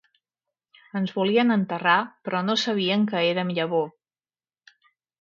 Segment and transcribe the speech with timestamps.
[0.99, 1.99] Ens volien enterrar,
[2.29, 3.89] però no sabien que érem llavor